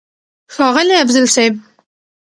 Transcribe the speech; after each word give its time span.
ښاغلی 0.53 0.95
افضل 1.03 1.25
صيب!! 1.35 1.53